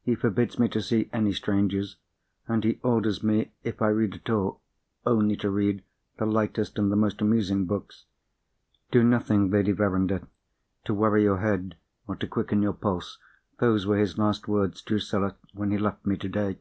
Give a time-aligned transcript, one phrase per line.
[0.00, 1.98] He forbids me to see any strangers;
[2.46, 4.62] and he orders me, if I read at all,
[5.04, 5.82] only to read
[6.16, 8.06] the lightest and the most amusing books.
[8.90, 10.26] 'Do nothing, Lady Verinder,
[10.86, 11.76] to weary your head,
[12.06, 16.58] or to quicken your pulse'—those were his last words, Drusilla, when he left me today."